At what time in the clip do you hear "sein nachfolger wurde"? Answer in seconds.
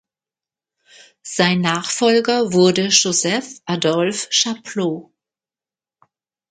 1.21-2.87